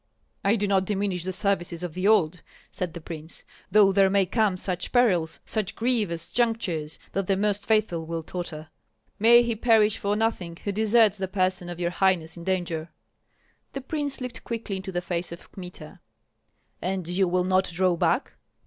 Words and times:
"I 0.43 0.55
do 0.55 0.67
not 0.67 0.85
diminish 0.85 1.25
the 1.25 1.31
services 1.31 1.83
of 1.83 1.93
the 1.93 2.07
old," 2.07 2.41
said 2.71 2.95
the 2.95 3.01
prince, 3.01 3.43
"though 3.69 3.91
there 3.91 4.09
may 4.09 4.25
come 4.25 4.57
such 4.57 4.91
perils, 4.91 5.39
such 5.45 5.75
grievous 5.75 6.31
junctures, 6.31 6.97
that 7.11 7.27
the 7.27 7.37
most 7.37 7.67
faithful 7.67 8.07
will 8.07 8.23
totter." 8.23 8.69
"May 9.19 9.43
he 9.43 9.55
perish 9.55 9.99
for 9.99 10.15
nothing 10.15 10.55
who 10.63 10.71
deserts 10.71 11.19
the 11.19 11.27
person 11.27 11.69
of 11.69 11.79
your 11.79 11.91
highness 11.91 12.35
in 12.35 12.43
danger!" 12.43 12.89
The 13.73 13.81
prince 13.81 14.19
looked 14.19 14.43
quickly 14.43 14.77
into 14.77 14.91
the 14.91 15.01
face 15.01 15.31
of 15.31 15.51
Kmita. 15.51 15.99
"And 16.81 17.07
you 17.07 17.27
will 17.27 17.43
not 17.43 17.65
draw 17.71 17.95
back?" 17.95 18.33